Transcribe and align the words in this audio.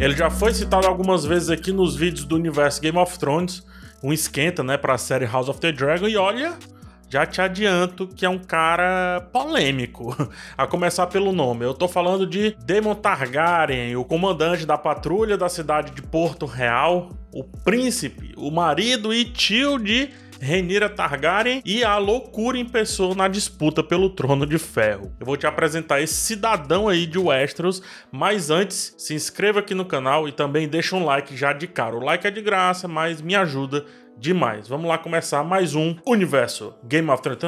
Ele 0.00 0.16
já 0.16 0.28
foi 0.28 0.52
citado 0.52 0.86
algumas 0.86 1.24
vezes 1.24 1.50
aqui 1.50 1.70
nos 1.70 1.94
vídeos 1.94 2.24
do 2.24 2.34
universo 2.34 2.80
Game 2.80 2.98
of 2.98 3.18
Thrones, 3.18 3.64
um 4.02 4.12
esquenta, 4.12 4.62
né, 4.62 4.76
para 4.76 4.94
a 4.94 4.98
série 4.98 5.24
House 5.24 5.48
of 5.48 5.60
the 5.60 5.70
Dragon 5.70 6.08
e 6.08 6.16
olha, 6.16 6.58
já 7.08 7.24
te 7.24 7.40
adianto 7.40 8.08
que 8.08 8.26
é 8.26 8.28
um 8.28 8.38
cara 8.38 9.28
polêmico. 9.32 10.16
A 10.58 10.66
começar 10.66 11.06
pelo 11.06 11.32
nome. 11.32 11.64
Eu 11.64 11.72
tô 11.72 11.86
falando 11.86 12.26
de 12.26 12.56
Daemon 12.66 12.96
Targaryen, 12.96 13.94
o 13.96 14.04
comandante 14.04 14.66
da 14.66 14.76
patrulha 14.76 15.38
da 15.38 15.48
cidade 15.48 15.92
de 15.92 16.02
Porto 16.02 16.44
Real, 16.44 17.10
o 17.32 17.44
príncipe, 17.44 18.34
o 18.36 18.50
marido 18.50 19.14
e 19.14 19.24
tio 19.24 19.78
de 19.78 20.10
Renira 20.44 20.90
Targaryen 20.90 21.62
e 21.64 21.82
a 21.82 21.96
loucura 21.96 22.58
em 22.58 22.66
pessoa 22.66 23.14
na 23.14 23.28
disputa 23.28 23.82
pelo 23.82 24.10
trono 24.10 24.44
de 24.44 24.58
ferro. 24.58 25.10
Eu 25.18 25.24
vou 25.24 25.38
te 25.38 25.46
apresentar 25.46 26.02
esse 26.02 26.14
cidadão 26.14 26.86
aí 26.86 27.06
de 27.06 27.18
Westeros, 27.18 27.82
mas 28.12 28.50
antes, 28.50 28.94
se 28.98 29.14
inscreva 29.14 29.60
aqui 29.60 29.74
no 29.74 29.86
canal 29.86 30.28
e 30.28 30.32
também 30.32 30.68
deixa 30.68 30.94
um 30.96 31.04
like 31.04 31.34
já 31.34 31.54
de 31.54 31.66
cara. 31.66 31.96
O 31.96 32.04
like 32.04 32.26
é 32.26 32.30
de 32.30 32.42
graça, 32.42 32.86
mas 32.86 33.22
me 33.22 33.34
ajuda 33.34 33.86
demais. 34.18 34.68
Vamos 34.68 34.88
lá 34.88 34.98
começar 34.98 35.42
mais 35.42 35.74
um 35.74 35.96
Universo 36.06 36.74
Game 36.84 37.10
of 37.10 37.22
Thrones. 37.22 37.40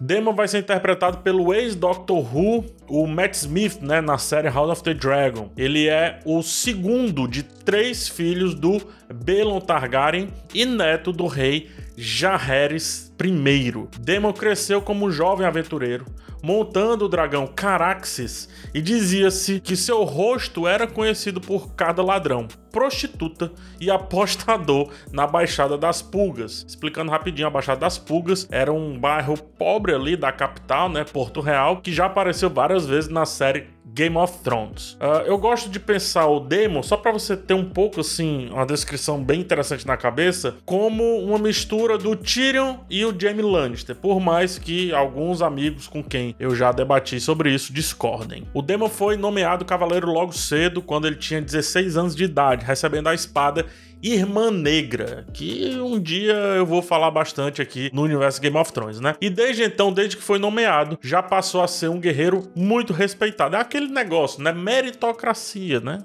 Demon 0.00 0.34
vai 0.34 0.48
ser 0.48 0.60
interpretado 0.60 1.18
pelo 1.18 1.52
ex-Doctor 1.52 2.18
Who, 2.18 2.64
o 2.88 3.06
Matt 3.06 3.34
Smith, 3.34 3.80
né, 3.82 4.00
na 4.00 4.16
série 4.16 4.48
House 4.48 4.70
of 4.70 4.82
the 4.82 4.94
Dragon. 4.94 5.50
Ele 5.56 5.88
é 5.88 6.20
o 6.24 6.42
segundo 6.42 7.28
de 7.28 7.42
três 7.42 8.08
filhos 8.08 8.54
do 8.54 8.80
Belon 9.14 9.60
Targaryen 9.60 10.28
e 10.54 10.64
neto 10.64 11.12
do 11.12 11.26
rei 11.26 11.68
Jaehaerys 11.96 13.14
I. 13.22 13.72
Demon 14.00 14.32
cresceu 14.32 14.80
como 14.80 15.10
jovem 15.10 15.46
aventureiro, 15.46 16.06
montando 16.42 17.04
o 17.04 17.08
dragão 17.08 17.46
Caraxes, 17.46 18.48
e 18.74 18.80
dizia-se 18.80 19.60
que 19.60 19.76
seu 19.76 20.04
rosto 20.04 20.66
era 20.66 20.86
conhecido 20.86 21.40
por 21.40 21.74
cada 21.74 22.02
ladrão, 22.02 22.46
prostituta 22.70 23.52
e 23.80 23.90
apostador 23.90 24.90
na 25.12 25.26
Baixada 25.26 25.76
das 25.76 26.00
Pulgas. 26.00 26.64
Explicando 26.66 27.10
rapidinho, 27.10 27.48
a 27.48 27.50
Baixada 27.50 27.80
das 27.80 27.98
Pulgas 27.98 28.46
era 28.50 28.72
um 28.72 28.98
bairro 28.98 29.36
pobre 29.36 29.94
ali 29.94 30.16
da 30.16 30.32
capital, 30.32 30.88
né, 30.88 31.04
Porto 31.04 31.40
Real, 31.40 31.78
que 31.78 31.92
já 31.92 32.06
apareceu 32.06 32.48
várias 32.48 32.86
vezes 32.86 33.10
na 33.10 33.26
série 33.26 33.68
Game 33.92 34.16
of 34.16 34.38
Thrones. 34.38 34.94
Uh, 34.94 35.26
eu 35.26 35.38
gosto 35.38 35.68
de 35.68 35.80
pensar 35.80 36.26
o 36.26 36.40
demo, 36.40 36.82
só 36.82 36.96
para 36.96 37.12
você 37.12 37.36
ter 37.36 37.54
um 37.54 37.64
pouco 37.64 38.00
assim, 38.00 38.48
uma 38.50 38.66
descrição 38.66 39.22
bem 39.22 39.40
interessante 39.40 39.86
na 39.86 39.96
cabeça, 39.96 40.56
como 40.64 41.18
uma 41.18 41.38
mistura 41.38 41.98
do 41.98 42.14
Tyrion 42.16 42.76
e 42.88 43.04
o 43.04 43.14
Jaime 43.18 43.42
Lannister, 43.42 43.96
por 43.96 44.20
mais 44.20 44.58
que 44.58 44.92
alguns 44.92 45.42
amigos 45.42 45.88
com 45.88 46.02
quem 46.02 46.34
eu 46.38 46.54
já 46.54 46.72
debati 46.72 47.20
sobre 47.20 47.52
isso 47.52 47.72
discordem. 47.72 48.46
O 48.54 48.62
demo 48.62 48.88
foi 48.88 49.16
nomeado 49.16 49.64
cavaleiro 49.64 50.10
logo 50.10 50.32
cedo, 50.32 50.82
quando 50.82 51.06
ele 51.06 51.16
tinha 51.16 51.40
16 51.40 51.96
anos 51.96 52.16
de 52.16 52.24
idade, 52.24 52.64
recebendo 52.64 53.08
a 53.08 53.14
espada 53.14 53.66
Irmã 54.02 54.50
Negra, 54.50 55.26
que 55.32 55.78
um 55.78 56.00
dia 56.00 56.32
eu 56.32 56.64
vou 56.64 56.80
falar 56.80 57.10
bastante 57.10 57.60
aqui 57.60 57.90
no 57.92 58.02
universo 58.02 58.40
Game 58.40 58.56
of 58.56 58.72
Thrones, 58.72 59.00
né? 59.00 59.14
E 59.20 59.28
desde 59.28 59.62
então, 59.62 59.92
desde 59.92 60.16
que 60.16 60.22
foi 60.22 60.38
nomeado, 60.38 60.98
já 61.02 61.22
passou 61.22 61.62
a 61.62 61.68
ser 61.68 61.88
um 61.88 62.00
guerreiro 62.00 62.50
muito 62.56 62.92
respeitado. 62.92 63.56
É 63.56 63.60
aquele 63.60 63.88
negócio, 63.88 64.42
né? 64.42 64.52
Meritocracia, 64.52 65.80
né? 65.80 65.98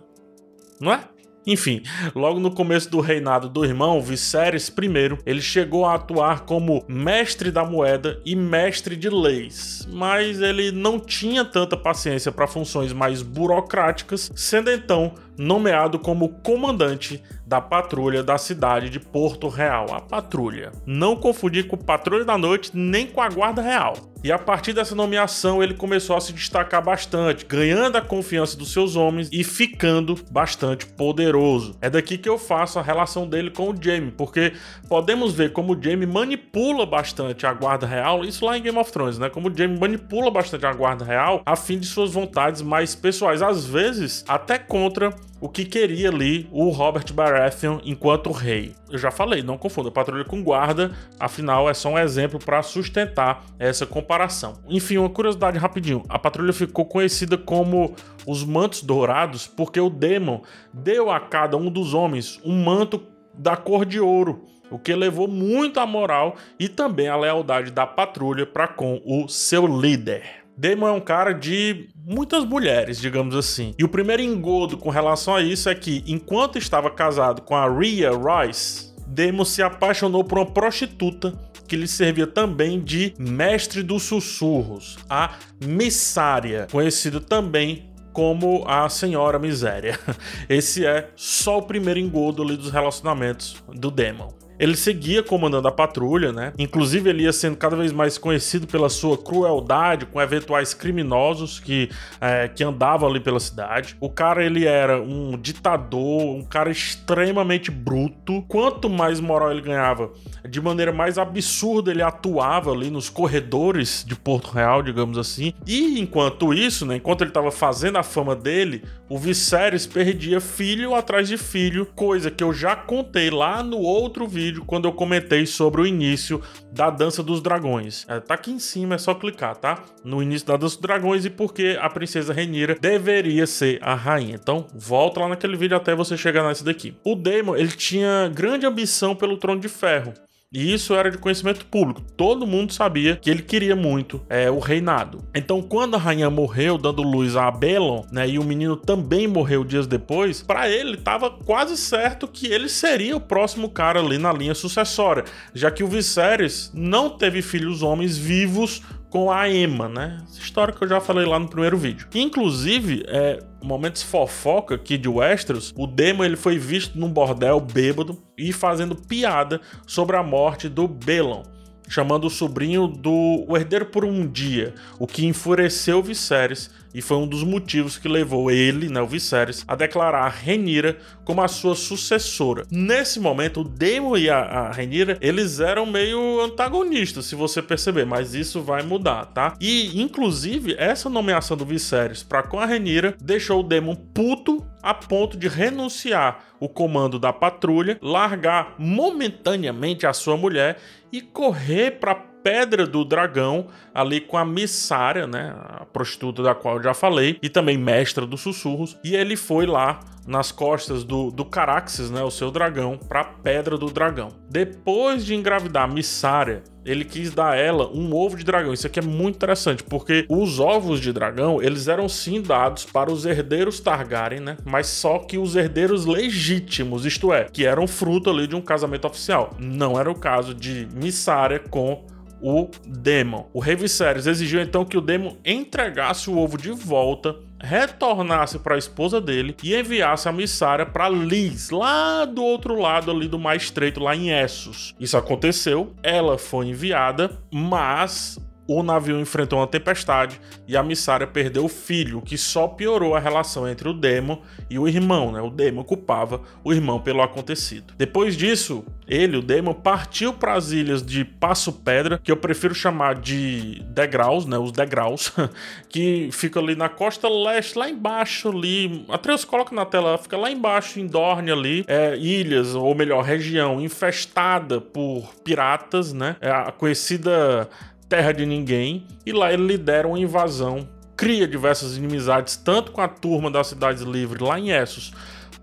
Não 0.80 0.92
é? 0.92 1.00
Enfim, 1.48 1.84
logo 2.16 2.40
no 2.40 2.50
começo 2.50 2.90
do 2.90 3.00
reinado 3.00 3.48
do 3.48 3.64
irmão 3.64 4.02
Viserys 4.02 4.68
I, 4.68 5.18
ele 5.28 5.42
chegou 5.42 5.86
a 5.86 5.94
atuar 5.94 6.42
como 6.42 6.84
mestre 6.88 7.52
da 7.52 7.64
moeda 7.64 8.20
e 8.26 8.36
mestre 8.36 8.96
de 8.96 9.10
leis, 9.10 9.88
mas 9.92 10.42
ele 10.42 10.72
não 10.72 11.00
tinha 11.00 11.46
tanta 11.46 11.78
paciência 11.78 12.32
para 12.32 12.48
funções 12.48 12.92
mais 12.92 13.22
burocráticas, 13.22 14.32
sendo 14.36 14.72
então 14.72 15.14
nomeado 15.38 16.00
como 16.00 16.30
comandante 16.41 17.22
da 17.45 17.61
patrulha 17.61 18.23
da 18.23 18.38
cidade 18.38 18.89
de 18.89 19.00
Porto 19.00 19.47
Real, 19.47 19.94
a 19.94 20.02
patrulha. 20.02 20.71
Não 20.86 21.15
confundir 21.15 21.67
com 21.67 21.77
patrulha 21.77 22.26
da 22.26 22.37
noite 22.37 22.71
nem 22.73 23.05
com 23.05 23.21
a 23.21 23.30
guarda 23.30 23.61
real. 23.61 23.95
E 24.26 24.32
a 24.32 24.39
partir 24.39 24.73
dessa 24.73 24.95
nomeação 24.95 25.61
ele 25.61 25.76
começou 25.76 26.15
a 26.15 26.20
se 26.20 26.33
destacar 26.33 26.83
bastante, 26.83 27.45
ganhando 27.45 27.95
a 27.95 28.02
confiança 28.02 28.58
dos 28.58 28.73
seus 28.73 28.95
homens 28.95 29.30
e 29.32 29.43
ficando 29.43 30.17
bastante 30.32 30.87
poderoso. 30.87 31.77
É 31.80 31.92
daqui 31.92 32.17
que 32.17 32.27
eu 32.27 32.39
faço 32.39 32.80
a 32.80 32.81
relação 32.81 33.27
dele 33.27 33.52
com 33.52 33.70
o 33.70 33.76
Jaime, 33.80 34.10
porque 34.10 34.54
podemos 34.89 35.31
ver 35.31 35.54
como 35.54 35.73
o 35.73 35.80
Jaime 35.80 36.08
manipula 36.08 36.87
bastante 36.87 37.45
a 37.45 37.54
guarda 37.54 37.86
real, 37.86 38.26
isso 38.26 38.43
lá 38.43 38.58
em 38.58 38.64
Game 38.64 38.80
of 38.80 38.92
Thrones, 38.92 39.20
né? 39.20 39.30
Como 39.30 39.48
o 39.48 39.55
Jaime 39.55 39.77
manipula 39.80 40.31
bastante 40.31 40.65
a 40.65 40.73
guarda 40.73 41.05
real 41.05 41.43
a 41.45 41.55
fim 41.55 41.77
de 41.77 41.86
suas 41.86 42.11
vontades 42.11 42.64
mais 42.64 42.95
pessoais, 42.95 43.43
às 43.43 43.64
vezes 43.64 44.26
até 44.27 44.58
contra 44.58 45.14
o 45.40 45.50
que 45.50 45.66
queria 45.66 46.10
ali 46.10 46.48
o 46.52 46.70
Robert 46.70 47.12
Baratheon 47.14 47.80
enquanto 47.84 48.32
rei. 48.32 48.73
Eu 48.90 48.98
já 48.98 49.12
falei, 49.12 49.44
não 49.44 49.58
confunda 49.58 49.92
patrulha 49.92 50.23
com 50.23 50.44
guarda, 50.44 50.92
afinal 51.20 51.70
é 51.70 51.73
só 51.73 51.90
um 51.90 52.00
exemplo 52.00 52.40
para 52.40 52.64
sustentar 52.64 53.46
essa 53.60 53.86
comparação. 53.86 54.54
Enfim, 54.68 54.98
uma 54.98 55.10
curiosidade 55.10 55.58
rapidinho: 55.58 56.04
a 56.08 56.18
patrulha 56.18 56.54
ficou 56.54 56.86
conhecida 56.86 57.38
como 57.38 57.94
os 58.26 58.44
Mantos 58.44 58.82
Dourados 58.82 59.48
porque 59.48 59.80
o 59.80 59.90
Demon 59.90 60.42
deu 60.73 61.12
a 61.12 61.20
cada 61.20 61.58
um 61.58 61.70
dos 61.70 61.94
homens 61.94 62.40
um 62.44 62.64
manto 62.64 63.02
da 63.34 63.58
cor 63.58 63.86
de 63.86 64.00
ouro 64.00 64.46
o 64.70 64.80
que 64.80 64.96
levou 64.96 65.28
muito 65.28 65.80
a 65.80 65.86
moral 65.86 66.36
e 66.60 66.67
também 66.67 67.08
a 67.08 67.16
lealdade 67.16 67.72
da 67.72 67.86
patrulha 67.86 68.46
para 68.46 68.67
com 68.67 69.02
o 69.06 69.28
seu 69.28 69.67
líder. 69.67 70.45
Damon 70.58 70.88
é 70.88 70.92
um 70.92 71.02
cara 71.02 71.33
de 71.33 71.89
muitas 72.05 72.45
mulheres, 72.45 72.99
digamos 72.99 73.36
assim. 73.36 73.73
E 73.77 73.83
o 73.83 73.89
primeiro 73.89 74.21
engodo 74.21 74.77
com 74.77 74.89
relação 74.89 75.36
a 75.36 75.42
isso 75.42 75.67
é 75.70 75.76
que, 75.76 76.04
enquanto 76.08 76.58
estava 76.58 76.89
casado 76.89 77.42
com 77.42 77.55
a 77.55 77.67
Rhea 77.70 78.11
Rice, 78.11 78.93
Damon 79.08 79.45
se 79.45 79.61
apaixonou 79.61 80.23
por 80.23 80.38
uma 80.38 80.45
prostituta 80.45 81.33
que 81.67 81.76
lhe 81.76 81.88
servia 81.88 82.27
também 82.27 82.80
de 82.80 83.14
mestre 83.17 83.82
dos 83.82 84.04
sussurros, 84.04 84.98
a 85.10 85.36
Missária, 85.64 86.67
conhecida 86.72 87.20
também 87.20 87.89
como 88.14 88.64
a 88.66 88.87
Senhora 88.87 89.37
Miséria. 89.37 89.99
Esse 90.48 90.86
é 90.86 91.10
só 91.16 91.58
o 91.58 91.64
primeiro 91.64 91.99
engodo 91.99 92.42
ali 92.42 92.55
dos 92.55 92.72
relacionamentos 92.72 93.61
do 93.67 93.92
Demon. 93.92 94.30
Ele 94.60 94.76
seguia 94.76 95.21
comandando 95.23 95.67
a 95.67 95.71
patrulha, 95.71 96.32
né? 96.32 96.54
Inclusive, 96.58 97.10
ele 97.10 97.23
ia 97.23 97.33
sendo 97.33 97.58
cada 97.58 97.76
vez 97.76 97.92
mais 97.92 98.17
conhecido 98.17 98.67
pela 98.67 98.89
sua 98.89 99.17
crueldade 99.17 100.05
com 100.05 100.21
eventuais 100.21 100.73
criminosos 100.73 101.60
que, 101.60 101.89
é, 102.21 102.48
que 102.48 102.64
andavam 102.64 103.10
ali 103.10 103.20
pela 103.20 103.39
cidade. 103.39 103.95
O 103.99 104.10
cara, 104.10 104.43
ele 104.43 104.66
era 104.66 105.02
um 105.02 105.38
ditador, 105.38 106.36
um 106.36 106.43
cara 106.43 106.70
extremamente 106.70 107.70
bruto. 107.71 108.43
Quanto 108.48 108.89
mais 108.89 109.20
moral 109.20 109.52
ele 109.52 109.61
ganhava, 109.61 110.11
de 110.48 110.61
maneira 110.61 110.92
mais 110.92 111.17
absurda 111.17 111.92
ele 111.92 112.02
atuava 112.02 112.72
ali 112.72 112.89
nos 112.89 113.10
corredores 113.10 114.04
de 114.08 114.16
Porto 114.16 114.52
Real, 114.52 114.82
digamos 114.82 115.17
assim. 115.17 115.54
E 115.66 115.99
enquanto 115.99 116.54
isso, 116.54 116.86
né? 116.86 116.98
Enquanto 116.98 117.22
ele 117.22 117.30
estava 117.30 117.52
fazendo 117.52 117.98
a 117.98 118.04
fama 118.04 118.36
dele, 118.36 118.83
o 119.10 119.17
Viserys 119.17 119.86
perdia 119.86 120.39
filho 120.39 120.95
atrás 120.95 121.27
de 121.27 121.37
filho, 121.37 121.86
coisa 121.95 122.32
que 122.32 122.43
eu 122.43 122.54
já 122.54 122.76
contei 122.76 123.30
lá 123.30 123.64
no 123.64 123.77
outro 123.77 124.27
vídeo 124.27 124.45
vídeo 124.45 124.64
quando 124.66 124.88
eu 124.88 124.94
comentei 124.94 125.45
sobre 125.45 125.82
o 125.82 125.88
início 125.88 126.42
da 126.72 126.89
Dança 126.89 127.23
dos 127.23 127.42
Dragões. 127.42 128.06
É, 128.07 128.19
tá 128.19 128.36
aqui 128.36 128.51
em 128.51 128.60
cima, 128.60 128.95
é 128.95 128.98
só 128.98 129.13
clicar, 129.13 129.56
tá? 129.56 129.83
No 130.04 130.22
início 130.22 130.48
da 130.48 130.56
Dança 130.56 130.75
dos 130.75 130.81
Dragões 130.81 131.25
e 131.25 131.30
porque 131.30 131.78
a 131.81 131.89
princesa 131.89 132.33
Renira 132.33 132.75
deveria 132.80 133.48
ser 133.48 133.80
a 133.81 133.95
rainha. 133.95 134.36
Então, 134.36 134.68
volta 134.74 135.19
lá 135.19 135.30
naquele 135.30 135.57
vídeo 135.57 135.75
até 135.75 135.95
você 135.95 136.16
chegar 136.16 136.48
nesse 136.48 136.63
daqui. 136.63 136.95
O 137.04 137.16
Daemon, 137.16 137.56
ele 137.56 137.72
tinha 137.72 138.30
grande 138.34 138.66
ambição 138.66 139.16
pelo 139.16 139.38
Trono 139.38 139.60
de 139.60 139.69
Ferro. 139.69 140.13
E 140.56 140.74
isso 140.74 140.95
era 140.95 141.12
de 141.12 141.18
conhecimento 141.18 141.66
público. 141.66 142.01
Todo 142.16 142.48
mundo 142.48 142.71
sabia 142.71 143.18
que 143.18 143.30
ele 143.30 143.42
queria 143.42 143.75
muito 143.75 144.21
é, 144.30 144.50
o 144.50 144.57
reinado. 144.60 145.21
Então, 145.36 145.62
quando 145.62 145.95
a 145.95 145.98
rainha 145.98 146.30
morreu, 146.30 146.77
dando 146.77 147.04
luz 147.04 147.36
a 147.36 147.51
Belon, 147.51 148.04
né, 148.10 148.30
e 148.30 148.39
o 148.39 148.44
menino 148.44 148.78
também 148.78 149.28
morreu 149.28 149.66
dias 149.66 149.86
depois, 149.86 150.42
para 150.42 150.69
ele 150.69 150.94
estava 150.94 151.30
quase 151.30 151.75
certo 151.75 152.25
que 152.25 152.48
ele 152.48 152.69
seria 152.69 153.18
o 153.18 153.19
próximo 153.19 153.69
cara 153.69 154.00
ali 154.00 154.18
na 154.18 154.31
linha 154.31 154.56
sucessória, 154.56 155.25
já 155.54 155.69
que 155.69 155.84
o 155.84 155.90
Viserys 155.90 156.72
não 156.74 157.10
teve 157.10 157.42
filhos 157.42 157.84
homens 157.84 158.18
vivos 158.18 158.81
com 159.16 159.32
a 159.32 159.50
Emma, 159.50 159.88
né? 159.88 160.18
Essa 160.28 160.42
história 160.42 160.74
que 160.74 160.84
eu 160.84 160.90
já 160.90 161.00
falei 161.00 161.26
lá 161.26 161.40
no 161.40 161.48
primeiro 161.48 161.78
vídeo. 161.78 162.06
Inclusive, 162.14 163.06
é, 163.08 163.40
momentos 163.64 164.04
fofoca 164.04 164.76
aqui 164.76 164.98
de 164.98 165.08
Westeros, 165.08 165.74
o 165.78 165.88
Demo 165.88 166.22
ele 166.22 166.36
foi 166.36 166.58
visto 166.58 167.00
num 167.00 167.10
bordel 167.10 167.62
bêbado 167.62 168.22
e 168.38 168.52
fazendo 168.52 168.94
piada 168.94 169.62
sobre 169.88 170.18
a 170.18 170.24
morte 170.24 170.68
do 170.68 170.86
Belon 170.86 171.44
chamando 171.88 172.26
o 172.26 172.30
sobrinho 172.32 172.88
do 172.88 173.46
o 173.48 173.56
herdeiro 173.56 173.86
por 173.86 174.04
um 174.04 174.28
dia, 174.28 174.74
o 174.98 175.06
que 175.06 175.24
enfureceu 175.24 176.02
Viserys 176.02 176.72
e 176.95 177.01
foi 177.01 177.18
um 177.18 177.27
dos 177.27 177.44
motivos 177.44 177.97
que 177.97 178.07
levou 178.07 178.50
ele, 178.50 178.88
né, 178.88 179.01
o 179.01 179.06
Viserys, 179.06 179.65
a 179.68 179.75
declarar 179.75 180.24
a 180.24 180.30
Renira 180.30 180.97
como 181.25 181.42
a 181.42 181.47
sua 181.50 181.75
sucessora. 181.75 182.65
Nesse 182.71 183.19
momento, 183.19 183.59
o 183.59 183.63
Daemon 183.65 184.15
e 184.15 184.30
a, 184.30 184.38
a 184.39 184.71
Renira, 184.71 185.18
eles 185.19 185.59
eram 185.59 185.86
meio 185.86 186.39
antagonistas, 186.39 187.25
se 187.25 187.36
você 187.36 187.62
perceber, 187.62 188.06
mas 188.06 188.33
isso 188.33 188.62
vai 188.62 188.81
mudar, 188.81 189.25
tá? 189.25 189.56
E, 189.59 190.01
inclusive, 190.01 190.74
essa 190.77 191.09
nomeação 191.09 191.57
do 191.57 191.65
Viserys 191.65 192.24
para 192.24 192.44
com 192.44 192.62
a 192.62 192.65
Renira 192.65 193.13
deixou 193.21 193.59
o 193.59 193.63
Daemon 193.63 193.95
puto 193.95 194.65
a 194.81 194.94
ponto 194.94 195.36
de 195.36 195.50
renunciar 195.50 196.45
o 196.59 196.69
comando 196.69 197.19
da 197.19 197.33
patrulha, 197.33 198.00
largar 198.01 198.75
momentaneamente 198.77 200.07
a 200.07 200.13
sua 200.13 200.38
mulher 200.38 200.77
e 201.12 201.19
correr 201.21 202.00
para 202.00 202.35
Pedra 202.45 202.86
do 202.86 203.03
Dragão, 203.03 203.69
ali 203.92 204.21
com 204.21 204.38
a 204.38 204.45
Missária, 204.45 205.25
né? 205.25 205.56
A 205.57 205.86
prostituta 205.92 206.44
da 206.44 206.53
qual 206.53 206.77
eu 206.77 206.83
já 206.83 206.94
falei, 206.94 207.39
e 207.42 207.50
também 207.50 207.75
mestra 207.75 208.24
dos 208.24 208.42
sussurros. 208.42 208.95
E 209.03 209.15
ele 209.15 209.36
foi 209.36 209.65
lá 209.65 210.00
nas 210.27 210.51
costas 210.51 211.03
do, 211.03 211.31
do 211.31 211.44
Caraxes, 211.44 212.12
né? 212.12 212.21
O 212.21 212.30
seu 212.30 212.51
dragão, 212.51 213.00
para 213.00 213.24
Pedra 213.24 213.80
do 213.80 213.88
Dragão. 213.88 214.30
Depois 214.47 215.25
de 215.25 215.33
engravidar 215.33 215.86
a 215.86 215.88
Missária, 215.88 216.62
ele 216.86 217.03
quis 217.03 217.31
dar 217.31 217.53
a 217.53 217.56
ela 217.56 217.89
um 217.92 218.13
ovo 218.13 218.38
de 218.38 218.44
dragão. 218.44 218.71
Isso 218.74 218.86
aqui 218.86 219.00
é 219.00 219.03
muito 219.03 219.38
interessante, 219.38 219.81
porque 219.81 220.27
os 220.30 220.59
ovos 220.59 221.01
de 221.01 221.12
dragão, 221.12 221.59
eles 221.63 221.88
eram 221.88 222.07
sim 222.07 222.44
dados 222.44 222.86
para 222.86 223.12
os 223.12 223.25
herdeiros 223.25 223.80
Targaryen, 223.80 224.39
né? 224.39 224.57
Mas 224.63 224.86
só 224.86 225.18
que 225.18 225.39
os 225.39 225.56
herdeiros 225.56 226.06
legítimos, 226.06 227.07
isto 227.07 227.33
é, 227.33 227.45
que 227.45 227.65
eram 227.65 227.88
fruto 227.88 228.30
ali 228.30 228.45
de 228.45 228.56
um 228.56 228.62
casamento 228.62 229.07
oficial. 229.07 229.56
Não 229.59 230.00
era 230.00 230.12
o 230.12 230.15
caso 230.19 230.53
de 230.53 230.88
Missária 230.94 231.57
com 231.57 232.06
o 232.42 232.70
Demon. 232.86 233.48
O 233.54 233.60
rei 233.60 233.76
Viserys 233.76 234.28
exigiu 234.28 234.62
então 234.62 234.86
que 234.86 234.98
o 234.98 235.02
Demon 235.02 235.36
entregasse 235.44 236.30
o 236.30 236.38
ovo 236.38 236.58
de 236.58 236.72
volta, 236.72 237.36
retornasse 237.60 238.60
para 238.60 238.76
a 238.76 238.78
esposa 238.78 239.20
dele 239.20 239.56
e 239.64 239.76
enviasse 239.76 240.30
a 240.30 240.32
missária 240.32 240.86
para 240.86 241.10
Liz, 241.10 241.70
lá 241.70 242.26
do 242.26 242.44
outro 242.44 242.80
lado 242.80 243.12
ali 243.12 243.28
do 243.28 243.40
mais 243.40 243.64
estreito, 243.64 244.00
lá 244.00 244.16
em 244.16 244.30
Essos. 244.32 244.94
Isso 245.00 245.18
aconteceu, 245.18 245.94
ela 246.04 246.38
foi 246.38 246.68
enviada, 246.68 247.40
mas 247.52 248.40
o 248.68 248.82
navio 248.82 249.20
enfrentou 249.20 249.60
uma 249.60 249.68
tempestade 249.68 250.40
e 250.68 250.76
a 250.76 250.84
Missária 250.84 251.28
perdeu 251.28 251.66
o 251.66 251.70
filho, 251.70 252.20
o 252.20 252.22
que 252.22 252.38
só 252.38 252.68
piorou 252.68 253.16
a 253.16 253.20
relação 253.20 253.68
entre 253.68 253.88
o 253.88 253.94
Demo 253.94 254.42
e 254.70 254.80
o 254.80 254.88
irmão, 254.88 255.32
né? 255.32 255.42
O 255.42 255.50
Demo 255.50 255.84
culpava 255.84 256.42
o 256.64 256.74
irmão 256.74 257.00
pelo 257.00 257.22
acontecido. 257.22 257.94
Depois 257.98 258.36
disso, 258.36 258.84
ele, 259.08 259.38
o 259.38 259.42
Demo, 259.42 259.76
partiu 259.76 260.34
para 260.34 260.54
as 260.54 260.72
ilhas 260.72 261.06
de 261.06 261.24
Passo 261.24 261.72
Pedra, 261.72 262.20
que 262.24 262.32
eu 262.32 262.38
prefiro 262.38 262.74
chamar 262.74 263.16
de 263.16 263.84
degraus, 263.90 264.46
né? 264.46 264.58
Os 264.58 264.72
degraus, 264.72 265.32
que 265.88 266.30
fica 266.32 266.60
ali 266.60 266.76
na 266.76 266.90
costa 266.90 267.30
leste, 267.30 267.78
lá 267.78 267.90
embaixo 267.90 268.50
ali. 268.50 269.06
A 269.10 269.18
Treus 269.18 269.46
coloca 269.46 269.76
na 269.76 269.86
tela, 269.86 270.18
fica 270.18 270.38
lá 270.38 270.50
embaixo 270.50 271.00
em 271.00 271.06
Dorne 271.06 271.52
ali, 271.52 271.86
é, 271.88 272.18
ilhas, 272.18 272.74
ou 272.74 272.96
melhor, 272.96 273.24
região 273.24 273.80
infestada 273.80 274.82
por 274.82 275.34
piratas, 275.44 276.12
né? 276.12 276.36
É 276.42 276.50
a 276.50 276.72
conhecida 276.72 277.70
terra 278.07 278.31
de 278.31 278.46
ninguém, 278.46 279.06
e 279.25 279.31
lá 279.31 279.52
ele 279.52 279.66
lidera 279.66 280.07
uma 280.07 280.19
invasão, 280.19 280.88
cria 281.16 281.48
diversas 281.48 281.98
inimizades 281.98 282.56
tanto 282.57 282.92
com 282.92 283.02
a 283.02 283.07
turma 283.07 283.50
das 283.50 283.68
cidades 283.68 284.04
livres 284.04 284.42
lá 284.42 284.60
em 284.60 284.72
Essos, 284.72 285.13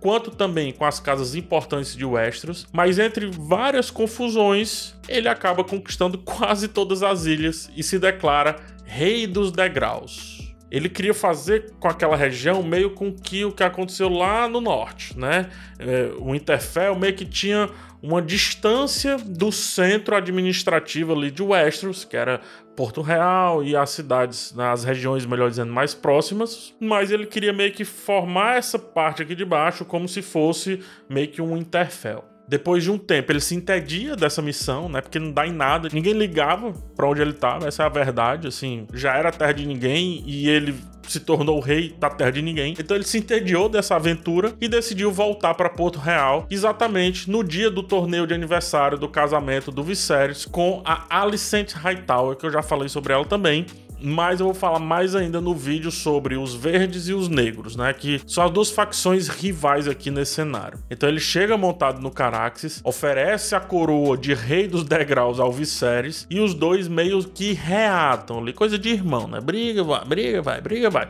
quanto 0.00 0.32
também 0.32 0.72
com 0.72 0.84
as 0.84 0.98
casas 0.98 1.36
importantes 1.36 1.96
de 1.96 2.04
Westeros, 2.04 2.66
mas 2.72 2.98
entre 2.98 3.30
várias 3.30 3.88
confusões, 3.90 4.94
ele 5.08 5.28
acaba 5.28 5.62
conquistando 5.62 6.18
quase 6.18 6.66
todas 6.66 7.04
as 7.04 7.24
ilhas 7.24 7.70
e 7.76 7.82
se 7.84 8.00
declara 8.00 8.56
rei 8.84 9.28
dos 9.28 9.52
degraus. 9.52 10.41
Ele 10.72 10.88
queria 10.88 11.12
fazer 11.12 11.74
com 11.78 11.86
aquela 11.86 12.16
região 12.16 12.62
meio 12.62 12.94
com 12.94 13.12
que 13.12 13.44
o 13.44 13.52
que 13.52 13.62
aconteceu 13.62 14.08
lá 14.08 14.48
no 14.48 14.58
norte, 14.58 15.18
né? 15.18 15.50
É, 15.78 16.10
o 16.18 16.34
Interfell 16.34 16.98
meio 16.98 17.14
que 17.14 17.26
tinha 17.26 17.68
uma 18.02 18.22
distância 18.22 19.18
do 19.18 19.52
centro 19.52 20.16
administrativo 20.16 21.12
ali 21.12 21.30
de 21.30 21.42
Westeros, 21.42 22.06
que 22.06 22.16
era 22.16 22.40
Porto 22.74 23.02
Real 23.02 23.62
e 23.62 23.76
as 23.76 23.90
cidades, 23.90 24.58
as 24.58 24.82
regiões, 24.82 25.26
melhor 25.26 25.50
dizendo, 25.50 25.70
mais 25.70 25.92
próximas, 25.92 26.74
mas 26.80 27.10
ele 27.10 27.26
queria 27.26 27.52
meio 27.52 27.70
que 27.70 27.84
formar 27.84 28.56
essa 28.56 28.78
parte 28.78 29.20
aqui 29.20 29.34
de 29.34 29.44
baixo 29.44 29.84
como 29.84 30.08
se 30.08 30.22
fosse 30.22 30.82
meio 31.06 31.28
que 31.28 31.42
um 31.42 31.54
Interfell. 31.54 32.31
Depois 32.52 32.84
de 32.84 32.90
um 32.90 32.98
tempo, 32.98 33.32
ele 33.32 33.40
se 33.40 33.54
entedia 33.54 34.14
dessa 34.14 34.42
missão, 34.42 34.86
né? 34.86 35.00
Porque 35.00 35.18
não 35.18 35.32
dá 35.32 35.46
em 35.46 35.52
nada. 35.52 35.88
Ninguém 35.90 36.12
ligava 36.12 36.74
para 36.94 37.08
onde 37.08 37.22
ele 37.22 37.30
estava, 37.30 37.66
essa 37.66 37.82
é 37.82 37.86
a 37.86 37.88
verdade. 37.88 38.46
Assim, 38.46 38.86
já 38.92 39.16
era 39.16 39.32
terra 39.32 39.52
de 39.52 39.64
ninguém 39.64 40.22
e 40.26 40.50
ele 40.50 40.74
se 41.08 41.18
tornou 41.20 41.58
rei 41.60 41.96
da 41.98 42.10
terra 42.10 42.30
de 42.30 42.42
ninguém. 42.42 42.74
Então 42.78 42.94
ele 42.94 43.06
se 43.06 43.16
entediou 43.16 43.70
dessa 43.70 43.96
aventura 43.96 44.52
e 44.60 44.68
decidiu 44.68 45.10
voltar 45.10 45.54
para 45.54 45.70
Porto 45.70 45.98
Real, 45.98 46.46
exatamente 46.50 47.30
no 47.30 47.42
dia 47.42 47.70
do 47.70 47.82
torneio 47.82 48.26
de 48.26 48.34
aniversário 48.34 48.98
do 48.98 49.08
casamento 49.08 49.70
do 49.70 49.82
Viserys 49.82 50.44
com 50.44 50.82
a 50.84 51.06
Alicent 51.08 51.72
Hightower, 51.72 52.36
que 52.36 52.44
eu 52.44 52.50
já 52.50 52.62
falei 52.62 52.90
sobre 52.90 53.14
ela 53.14 53.24
também 53.24 53.64
mas 54.02 54.40
eu 54.40 54.46
vou 54.46 54.54
falar 54.54 54.78
mais 54.78 55.14
ainda 55.14 55.40
no 55.40 55.54
vídeo 55.54 55.90
sobre 55.90 56.36
os 56.36 56.54
verdes 56.54 57.08
e 57.08 57.14
os 57.14 57.28
negros, 57.28 57.76
né? 57.76 57.92
Que 57.92 58.20
são 58.26 58.44
as 58.44 58.50
duas 58.50 58.70
facções 58.70 59.28
rivais 59.28 59.88
aqui 59.88 60.10
nesse 60.10 60.34
cenário. 60.34 60.78
Então 60.90 61.08
ele 61.08 61.20
chega 61.20 61.56
montado 61.56 62.00
no 62.00 62.10
Caraxes, 62.10 62.80
oferece 62.84 63.54
a 63.54 63.60
coroa 63.60 64.16
de 64.16 64.34
rei 64.34 64.68
dos 64.68 64.84
degraus 64.84 65.38
ao 65.38 65.52
Viserys 65.52 66.26
e 66.30 66.40
os 66.40 66.54
dois 66.54 66.88
meio 66.88 67.22
que 67.24 67.52
reatam 67.52 68.38
ali, 68.38 68.52
coisa 68.52 68.78
de 68.78 68.88
irmão, 68.88 69.26
né? 69.28 69.40
Briga, 69.40 69.82
vai, 69.82 70.04
briga, 70.04 70.42
vai, 70.42 70.60
briga, 70.60 70.90
vai. 70.90 71.08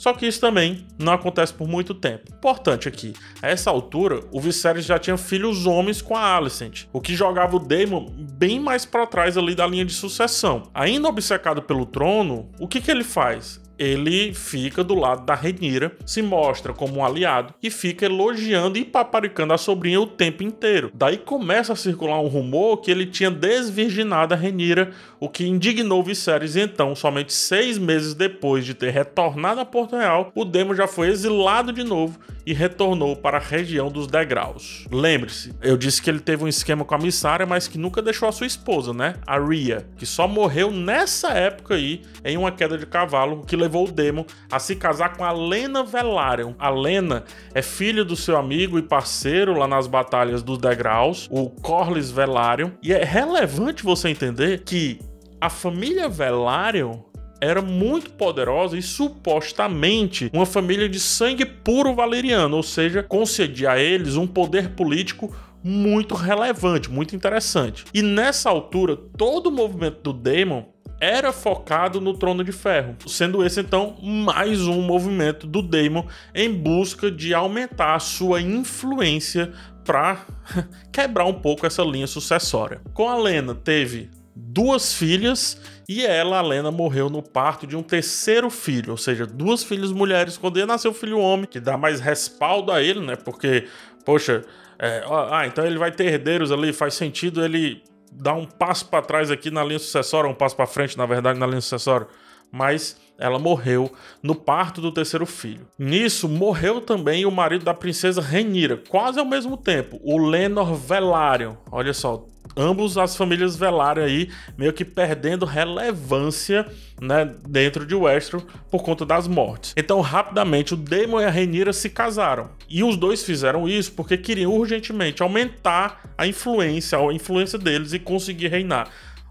Só 0.00 0.14
que 0.14 0.26
isso 0.26 0.40
também 0.40 0.86
não 0.98 1.12
acontece 1.12 1.52
por 1.52 1.68
muito 1.68 1.92
tempo. 1.92 2.32
Importante 2.32 2.88
aqui, 2.88 3.12
a 3.42 3.50
essa 3.50 3.68
altura, 3.68 4.20
o 4.32 4.40
Viserys 4.40 4.86
já 4.86 4.98
tinha 4.98 5.18
filhos 5.18 5.66
homens 5.66 6.00
com 6.00 6.16
a 6.16 6.36
Alicent, 6.36 6.86
o 6.90 7.02
que 7.02 7.14
jogava 7.14 7.56
o 7.56 7.58
Daemon 7.58 8.06
bem 8.32 8.58
mais 8.58 8.86
para 8.86 9.06
trás 9.06 9.36
ali 9.36 9.54
da 9.54 9.66
linha 9.66 9.84
de 9.84 9.92
sucessão. 9.92 10.62
Ainda 10.72 11.06
obcecado 11.06 11.60
pelo 11.60 11.84
trono, 11.84 12.48
o 12.58 12.66
que, 12.66 12.80
que 12.80 12.90
ele 12.90 13.04
faz? 13.04 13.60
Ele 13.80 14.34
fica 14.34 14.84
do 14.84 14.94
lado 14.94 15.24
da 15.24 15.34
Renira, 15.34 15.90
se 16.04 16.20
mostra 16.20 16.74
como 16.74 16.98
um 16.98 17.04
aliado 17.04 17.54
e 17.62 17.70
fica 17.70 18.04
elogiando 18.04 18.76
e 18.76 18.84
paparicando 18.84 19.54
a 19.54 19.58
sobrinha 19.58 19.98
o 19.98 20.06
tempo 20.06 20.42
inteiro. 20.42 20.92
Daí 20.92 21.16
começa 21.16 21.72
a 21.72 21.76
circular 21.76 22.20
um 22.20 22.26
rumor 22.26 22.82
que 22.82 22.90
ele 22.90 23.06
tinha 23.06 23.30
desvirginado 23.30 24.34
a 24.34 24.36
Renira, 24.36 24.90
o 25.18 25.30
que 25.30 25.46
indignou 25.46 26.02
Viserys. 26.02 26.56
E 26.56 26.60
então, 26.60 26.94
somente 26.94 27.32
seis 27.32 27.78
meses 27.78 28.12
depois 28.12 28.66
de 28.66 28.74
ter 28.74 28.90
retornado 28.90 29.60
a 29.60 29.64
Porto 29.64 29.96
Real, 29.96 30.30
o 30.34 30.44
Demo 30.44 30.74
já 30.74 30.86
foi 30.86 31.08
exilado 31.08 31.72
de 31.72 31.82
novo 31.82 32.18
e 32.50 32.52
retornou 32.52 33.14
para 33.14 33.38
a 33.38 33.40
região 33.40 33.92
dos 33.92 34.08
degraus. 34.08 34.84
Lembre-se, 34.90 35.54
eu 35.62 35.76
disse 35.76 36.02
que 36.02 36.10
ele 36.10 36.18
teve 36.18 36.42
um 36.42 36.48
esquema 36.48 36.84
com 36.84 36.96
a 36.96 36.98
Missária, 36.98 37.46
mas 37.46 37.68
que 37.68 37.78
nunca 37.78 38.02
deixou 38.02 38.28
a 38.28 38.32
sua 38.32 38.46
esposa, 38.48 38.92
né? 38.92 39.14
A 39.24 39.38
Rhea, 39.38 39.86
que 39.96 40.04
só 40.04 40.26
morreu 40.26 40.68
nessa 40.72 41.28
época 41.28 41.76
aí 41.76 42.02
em 42.24 42.36
uma 42.36 42.50
queda 42.50 42.76
de 42.76 42.86
cavalo, 42.86 43.44
que 43.46 43.54
levou 43.54 43.86
o 43.86 43.92
Demo 43.92 44.26
a 44.50 44.58
se 44.58 44.74
casar 44.74 45.16
com 45.16 45.24
a 45.24 45.30
Lena 45.30 45.84
Velaryon. 45.84 46.54
A 46.58 46.70
Lena 46.70 47.22
é 47.54 47.62
filha 47.62 48.04
do 48.04 48.16
seu 48.16 48.36
amigo 48.36 48.80
e 48.80 48.82
parceiro 48.82 49.56
lá 49.56 49.68
nas 49.68 49.86
batalhas 49.86 50.42
dos 50.42 50.58
degraus, 50.58 51.28
o 51.30 51.48
Corlys 51.48 52.10
Velaryon, 52.10 52.72
e 52.82 52.92
é 52.92 53.04
relevante 53.04 53.84
você 53.84 54.08
entender 54.08 54.64
que 54.64 54.98
a 55.40 55.48
família 55.48 56.08
Velaryon 56.08 56.98
era 57.40 57.62
muito 57.62 58.10
poderosa 58.10 58.76
e 58.76 58.82
supostamente 58.82 60.30
uma 60.32 60.46
família 60.46 60.88
de 60.88 61.00
sangue 61.00 61.44
puro 61.44 61.94
valeriano, 61.94 62.56
ou 62.56 62.62
seja, 62.62 63.02
concedia 63.02 63.72
a 63.72 63.80
eles 63.80 64.16
um 64.16 64.26
poder 64.26 64.70
político 64.70 65.34
muito 65.62 66.14
relevante, 66.14 66.90
muito 66.90 67.14
interessante. 67.14 67.84
E 67.92 68.02
nessa 68.02 68.48
altura, 68.48 68.96
todo 68.96 69.48
o 69.48 69.52
movimento 69.52 70.02
do 70.02 70.12
Daemon 70.12 70.64
era 71.00 71.32
focado 71.32 72.00
no 72.00 72.12
Trono 72.12 72.44
de 72.44 72.52
Ferro, 72.52 72.94
sendo 73.06 73.44
esse 73.44 73.60
então 73.60 73.96
mais 74.02 74.66
um 74.66 74.82
movimento 74.82 75.46
do 75.46 75.62
Daemon 75.62 76.04
em 76.34 76.52
busca 76.52 77.10
de 77.10 77.32
aumentar 77.32 77.94
a 77.94 77.98
sua 77.98 78.42
influência 78.42 79.50
para 79.82 80.26
quebrar 80.92 81.24
um 81.24 81.32
pouco 81.32 81.66
essa 81.66 81.82
linha 81.82 82.06
sucessória. 82.06 82.82
Com 82.92 83.08
a 83.08 83.16
Lena 83.16 83.54
teve 83.54 84.10
duas 84.40 84.92
filhas 84.92 85.60
e 85.88 86.06
ela, 86.06 86.38
a 86.38 86.42
Lena, 86.42 86.70
morreu 86.70 87.10
no 87.10 87.20
parto 87.20 87.66
de 87.66 87.76
um 87.76 87.82
terceiro 87.82 88.48
filho, 88.48 88.92
ou 88.92 88.96
seja, 88.96 89.26
duas 89.26 89.64
filhas 89.64 89.90
mulheres. 89.90 90.36
Quando 90.36 90.56
ele 90.56 90.66
nasceu 90.66 90.94
filho 90.94 91.18
homem, 91.18 91.46
que 91.46 91.58
dá 91.58 91.76
mais 91.76 92.00
respaldo 92.00 92.70
a 92.70 92.80
ele, 92.80 93.00
né? 93.00 93.16
Porque, 93.16 93.66
poxa, 94.04 94.44
é, 94.78 95.04
ah, 95.08 95.46
então 95.46 95.66
ele 95.66 95.78
vai 95.78 95.90
ter 95.90 96.06
herdeiros 96.06 96.52
ali, 96.52 96.72
faz 96.72 96.94
sentido 96.94 97.44
ele 97.44 97.82
dar 98.12 98.34
um 98.34 98.46
passo 98.46 98.86
para 98.86 99.02
trás 99.02 99.30
aqui 99.30 99.50
na 99.50 99.62
linha 99.64 99.78
sucessória, 99.78 100.30
um 100.30 100.34
passo 100.34 100.56
para 100.56 100.66
frente, 100.66 100.96
na 100.96 101.06
verdade, 101.06 101.38
na 101.38 101.46
linha 101.46 101.60
sucessória. 101.60 102.06
Mas 102.52 102.96
ela 103.18 103.38
morreu 103.38 103.92
no 104.22 104.34
parto 104.34 104.80
do 104.80 104.90
terceiro 104.90 105.26
filho. 105.26 105.66
Nisso, 105.78 106.28
morreu 106.28 106.80
também 106.80 107.26
o 107.26 107.30
marido 107.30 107.64
da 107.64 107.74
princesa 107.74 108.20
Renira, 108.20 108.80
quase 108.88 109.18
ao 109.18 109.26
mesmo 109.26 109.56
tempo, 109.56 110.00
o 110.02 110.16
Lenor 110.18 110.74
Velaryon. 110.74 111.54
Olha 111.70 111.92
só, 111.92 112.24
ambos 112.56 112.98
as 112.98 113.16
famílias 113.16 113.56
Velaryon 113.56 114.04
aí 114.04 114.30
meio 114.56 114.72
que 114.72 114.84
perdendo 114.84 115.44
relevância 115.44 116.66
né, 117.00 117.30
dentro 117.46 117.86
de 117.86 117.94
Westeros 117.94 118.44
por 118.70 118.82
conta 118.82 119.04
das 119.04 119.26
mortes. 119.26 119.72
Então, 119.76 120.00
rapidamente, 120.00 120.74
o 120.74 120.76
Daemon 120.76 121.20
e 121.20 121.24
a 121.24 121.30
Rhaenyra 121.30 121.72
se 121.72 121.88
casaram. 121.88 122.50
E 122.68 122.84
os 122.84 122.96
dois 122.96 123.22
fizeram 123.24 123.68
isso 123.68 123.92
porque 123.92 124.16
queriam 124.16 124.52
urgentemente 124.52 125.22
aumentar 125.22 126.02
a 126.16 126.26
influência, 126.26 126.98
a 126.98 127.12
influência 127.12 127.58
deles 127.58 127.92
e 127.92 127.98
conseguir 127.98 128.48
reinar. 128.48 128.88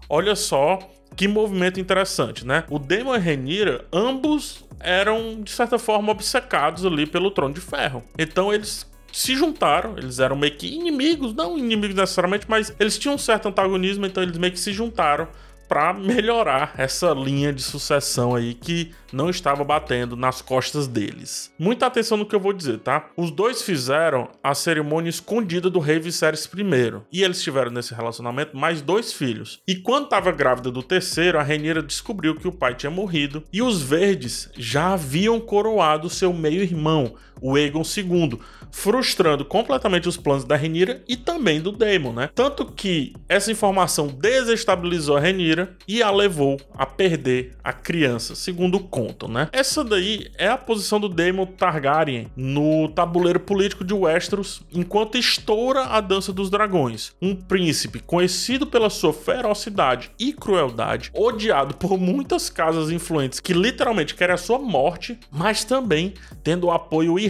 Olha 0.08 0.34
só 0.34 0.78
que 1.16 1.28
movimento 1.28 1.78
interessante, 1.78 2.46
né? 2.46 2.64
O 2.68 2.78
Daemon 2.78 3.14
e 3.14 3.16
a 3.16 3.20
Rhaenyra, 3.20 3.84
ambos 3.92 4.64
eram 4.80 5.42
de 5.42 5.50
certa 5.50 5.78
forma 5.78 6.10
obcecados 6.10 6.86
ali 6.86 7.06
pelo 7.06 7.30
Trono 7.30 7.54
de 7.54 7.60
Ferro. 7.60 8.02
Então 8.18 8.52
eles 8.52 8.89
se 9.12 9.36
juntaram, 9.36 9.96
eles 9.96 10.18
eram 10.18 10.36
meio 10.36 10.56
que 10.56 10.66
inimigos, 10.66 11.34
não 11.34 11.56
inimigos 11.58 11.96
necessariamente, 11.96 12.46
mas 12.48 12.74
eles 12.78 12.98
tinham 12.98 13.14
um 13.14 13.18
certo 13.18 13.48
antagonismo, 13.48 14.06
então 14.06 14.22
eles 14.22 14.38
meio 14.38 14.52
que 14.52 14.60
se 14.60 14.72
juntaram 14.72 15.28
para 15.70 15.92
melhorar 15.92 16.74
essa 16.76 17.12
linha 17.12 17.52
de 17.52 17.62
sucessão 17.62 18.34
aí 18.34 18.54
que 18.54 18.90
não 19.12 19.30
estava 19.30 19.62
batendo 19.62 20.16
nas 20.16 20.42
costas 20.42 20.88
deles. 20.88 21.52
Muita 21.56 21.86
atenção 21.86 22.18
no 22.18 22.26
que 22.26 22.34
eu 22.34 22.40
vou 22.40 22.52
dizer, 22.52 22.80
tá? 22.80 23.08
Os 23.16 23.30
dois 23.30 23.62
fizeram 23.62 24.28
a 24.42 24.52
cerimônia 24.52 25.08
escondida 25.10 25.70
do 25.70 25.78
rei 25.78 26.00
Viserys 26.00 26.44
I, 26.46 27.00
e 27.12 27.22
eles 27.22 27.40
tiveram 27.40 27.70
nesse 27.70 27.94
relacionamento 27.94 28.56
mais 28.56 28.82
dois 28.82 29.12
filhos. 29.12 29.60
E 29.64 29.76
quando 29.76 30.04
estava 30.04 30.32
grávida 30.32 30.72
do 30.72 30.82
terceiro, 30.82 31.38
a 31.38 31.42
Rhaenyra 31.42 31.82
descobriu 31.84 32.34
que 32.34 32.48
o 32.48 32.52
pai 32.52 32.74
tinha 32.74 32.90
morrido 32.90 33.44
e 33.52 33.62
os 33.62 33.80
verdes 33.80 34.50
já 34.56 34.94
haviam 34.94 35.38
coroado 35.38 36.10
seu 36.10 36.32
meio-irmão, 36.32 37.14
o 37.40 37.56
Aegon 37.56 37.82
II, 37.82 38.38
frustrando 38.70 39.44
completamente 39.44 40.08
os 40.08 40.16
planos 40.16 40.44
da 40.44 40.56
Renira 40.56 41.02
e 41.08 41.16
também 41.16 41.60
do 41.60 41.72
Daemon, 41.72 42.12
né? 42.12 42.30
Tanto 42.34 42.64
que 42.64 43.14
essa 43.28 43.50
informação 43.50 44.06
desestabilizou 44.06 45.16
a 45.16 45.20
Renira 45.20 45.76
e 45.86 46.02
a 46.02 46.10
levou 46.10 46.60
a 46.74 46.86
perder 46.86 47.56
a 47.62 47.72
criança, 47.72 48.34
segundo 48.34 48.78
contam, 48.78 49.28
né? 49.28 49.48
Essa 49.52 49.82
daí 49.82 50.30
é 50.38 50.48
a 50.48 50.56
posição 50.56 51.00
do 51.00 51.08
Daemon 51.08 51.46
Targaryen 51.46 52.28
no 52.36 52.88
tabuleiro 52.88 53.40
político 53.40 53.84
de 53.84 53.94
Westeros, 53.94 54.62
enquanto 54.72 55.18
estoura 55.18 55.84
a 55.84 56.00
Dança 56.00 56.32
dos 56.32 56.50
Dragões. 56.50 57.12
Um 57.20 57.34
príncipe 57.34 58.00
conhecido 58.00 58.66
pela 58.66 58.90
sua 58.90 59.12
ferocidade 59.12 60.10
e 60.18 60.32
crueldade, 60.32 61.10
odiado 61.14 61.74
por 61.74 61.98
muitas 61.98 62.48
casas 62.48 62.90
influentes 62.90 63.40
que 63.40 63.52
literalmente 63.52 64.14
querem 64.14 64.34
a 64.34 64.38
sua 64.38 64.58
morte, 64.58 65.18
mas 65.30 65.64
também 65.64 66.14
tendo 66.42 66.66
o 66.66 66.70
apoio 66.70 67.18
irrestrito 67.18 67.29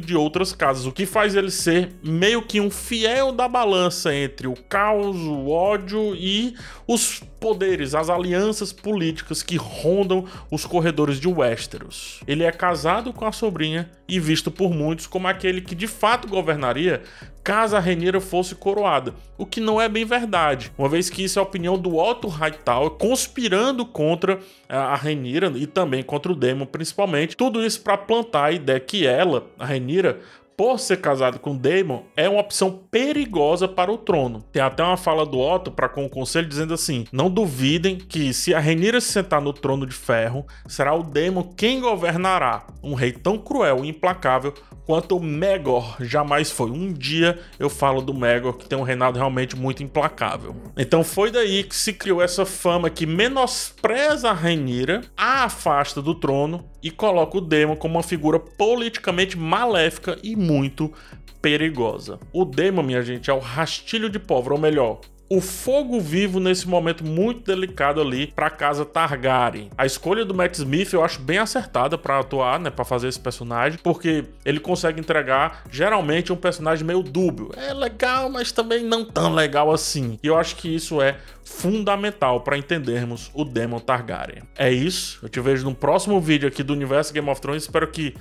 de 0.00 0.16
outras 0.16 0.52
casas, 0.52 0.86
o 0.86 0.92
que 0.92 1.06
faz 1.06 1.34
ele 1.34 1.50
ser 1.50 1.90
meio 2.02 2.42
que 2.42 2.60
um 2.60 2.70
fiel 2.70 3.32
da 3.32 3.48
balança 3.48 4.14
entre 4.14 4.46
o 4.46 4.54
caos, 4.54 5.16
o 5.16 5.48
ódio 5.48 6.14
e 6.14 6.54
os 6.86 7.22
poderes, 7.44 7.94
as 7.94 8.08
alianças 8.08 8.72
políticas 8.72 9.42
que 9.42 9.58
rondam 9.58 10.24
os 10.50 10.64
corredores 10.64 11.20
de 11.20 11.28
Westeros. 11.28 12.22
Ele 12.26 12.42
é 12.42 12.50
casado 12.50 13.12
com 13.12 13.26
a 13.26 13.32
sobrinha 13.32 13.90
e 14.08 14.18
visto 14.18 14.50
por 14.50 14.72
muitos 14.72 15.06
como 15.06 15.28
aquele 15.28 15.60
que 15.60 15.74
de 15.74 15.86
fato 15.86 16.26
governaria 16.26 17.02
caso 17.42 17.76
a 17.76 17.80
Renira 17.80 18.22
fosse 18.22 18.54
coroada, 18.54 19.14
o 19.36 19.44
que 19.44 19.60
não 19.60 19.78
é 19.78 19.86
bem 19.86 20.06
verdade, 20.06 20.72
uma 20.78 20.88
vez 20.88 21.10
que 21.10 21.22
isso 21.22 21.38
é 21.38 21.40
a 21.40 21.42
opinião 21.42 21.76
do 21.76 21.98
Otto 21.98 22.26
Hightower 22.26 22.92
conspirando 22.92 23.84
contra 23.84 24.40
eh, 24.66 24.74
a 24.74 24.96
Renira 24.96 25.52
e 25.54 25.66
também 25.66 26.02
contra 26.02 26.32
o 26.32 26.34
Daemon 26.34 26.64
principalmente, 26.64 27.36
tudo 27.36 27.62
isso 27.62 27.82
para 27.82 27.98
plantar 27.98 28.44
a 28.46 28.52
ideia 28.52 28.80
que 28.80 29.06
ela, 29.06 29.46
a 29.58 29.66
Renira, 29.66 30.20
por 30.56 30.78
ser 30.78 31.00
casado 31.00 31.38
com 31.38 31.56
Daemon, 31.56 32.02
é 32.16 32.28
uma 32.28 32.40
opção 32.40 32.70
perigosa 32.90 33.66
para 33.66 33.92
o 33.92 33.98
trono. 33.98 34.44
Tem 34.52 34.62
até 34.62 34.82
uma 34.82 34.96
fala 34.96 35.26
do 35.26 35.38
Otto 35.38 35.70
para 35.70 35.88
com 35.88 36.04
o 36.04 36.10
conselho 36.10 36.48
dizendo 36.48 36.74
assim: 36.74 37.04
não 37.12 37.30
duvidem 37.30 37.96
que 37.96 38.32
se 38.32 38.54
a 38.54 38.60
Rhaenyra 38.60 39.00
se 39.00 39.12
sentar 39.12 39.40
no 39.40 39.52
trono 39.52 39.86
de 39.86 39.94
ferro, 39.94 40.46
será 40.66 40.94
o 40.94 41.02
Daemon 41.02 41.42
quem 41.56 41.80
governará, 41.80 42.66
um 42.82 42.94
rei 42.94 43.12
tão 43.12 43.38
cruel 43.38 43.84
e 43.84 43.88
implacável 43.88 44.54
quanto 44.86 45.16
o 45.16 45.22
Megor 45.22 45.96
jamais 46.00 46.50
foi. 46.50 46.70
Um 46.70 46.92
dia 46.92 47.38
eu 47.58 47.68
falo 47.68 48.00
do 48.00 48.14
Megor 48.14 48.54
que 48.54 48.68
tem 48.68 48.78
um 48.78 48.82
reinado 48.82 49.18
realmente 49.18 49.56
muito 49.56 49.82
implacável. 49.82 50.54
Então 50.76 51.02
foi 51.02 51.30
daí 51.30 51.64
que 51.64 51.74
se 51.74 51.92
criou 51.92 52.22
essa 52.22 52.44
fama 52.44 52.90
que 52.90 53.06
menospreza 53.06 54.30
a 54.30 54.32
Rhaenyra, 54.32 55.02
a 55.16 55.44
afasta 55.44 56.00
do 56.00 56.14
trono 56.14 56.64
e 56.84 56.90
coloca 56.90 57.38
o 57.38 57.40
Daemon 57.40 57.76
como 57.76 57.94
uma 57.94 58.02
figura 58.02 58.38
politicamente 58.38 59.38
maléfica 59.38 60.18
e 60.22 60.36
muito 60.36 60.92
perigosa. 61.40 62.20
O 62.30 62.44
Daemon, 62.44 62.82
minha 62.82 63.02
gente, 63.02 63.30
é 63.30 63.32
o 63.32 63.38
rastilho 63.38 64.10
de 64.10 64.18
pólvora, 64.18 64.54
ou 64.54 64.60
melhor, 64.60 65.00
o 65.28 65.40
fogo 65.40 66.00
vivo 66.00 66.38
nesse 66.38 66.68
momento 66.68 67.04
muito 67.04 67.44
delicado 67.44 68.00
ali 68.00 68.28
para 68.28 68.50
casa 68.50 68.84
Targaryen. 68.84 69.70
A 69.76 69.86
escolha 69.86 70.24
do 70.24 70.34
Matt 70.34 70.54
Smith 70.54 70.92
eu 70.92 71.02
acho 71.02 71.20
bem 71.20 71.38
acertada 71.38 71.96
para 71.96 72.18
atuar, 72.18 72.60
né, 72.60 72.70
para 72.70 72.84
fazer 72.84 73.08
esse 73.08 73.18
personagem, 73.18 73.78
porque 73.82 74.24
ele 74.44 74.60
consegue 74.60 75.00
entregar 75.00 75.64
geralmente 75.70 76.32
um 76.32 76.36
personagem 76.36 76.84
meio 76.84 77.02
dúbio. 77.02 77.50
É 77.56 77.72
legal, 77.72 78.28
mas 78.28 78.52
também 78.52 78.84
não 78.84 79.04
tão 79.04 79.32
legal 79.34 79.72
assim. 79.72 80.18
E 80.22 80.26
eu 80.26 80.36
acho 80.36 80.56
que 80.56 80.74
isso 80.74 81.00
é 81.00 81.16
fundamental 81.44 82.40
para 82.40 82.56
entendermos 82.56 83.30
o 83.34 83.44
Demon 83.44 83.80
Targaryen. 83.80 84.42
É 84.56 84.70
isso. 84.70 85.18
Eu 85.22 85.28
te 85.28 85.40
vejo 85.40 85.64
no 85.64 85.74
próximo 85.74 86.20
vídeo 86.20 86.48
aqui 86.48 86.62
do 86.62 86.72
Universo 86.72 87.12
Game 87.12 87.28
of 87.28 87.40
Thrones. 87.40 87.64
Espero 87.64 87.86
que 87.88 88.14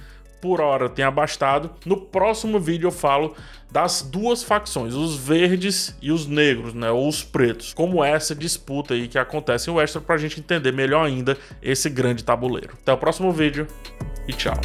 por 0.44 0.60
hora 0.60 0.90
tenha 0.90 1.10
bastado. 1.10 1.72
No 1.86 1.96
próximo 1.96 2.60
vídeo 2.60 2.88
eu 2.88 2.92
falo 2.92 3.34
das 3.72 4.02
duas 4.02 4.44
facções, 4.44 4.94
os 4.94 5.16
verdes 5.16 5.98
e 6.02 6.12
os 6.12 6.28
negros, 6.28 6.74
né, 6.74 6.92
ou 6.92 7.08
os 7.08 7.24
pretos. 7.24 7.74
Como 7.74 8.04
essa 8.04 8.36
disputa 8.36 8.94
aí 8.94 9.08
que 9.08 9.18
acontece 9.18 9.70
em 9.70 9.74
Westeros 9.74 10.06
pra 10.06 10.18
gente 10.18 10.42
entender 10.42 10.74
melhor 10.74 11.06
ainda 11.06 11.38
esse 11.62 11.90
grande 11.90 12.26
tabuleiro. 12.26 12.74
Até 12.82 12.92
o 12.92 12.98
próximo 12.98 13.32
vídeo 13.32 13.66
e 14.28 14.34
tchau. 14.34 14.60